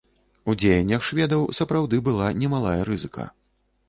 У 0.51 0.53
дзеяннях 0.61 1.03
шведаў 1.09 1.43
сапраўды 1.57 1.99
была 2.07 2.31
немалая 2.39 2.79
рызыка. 2.91 3.27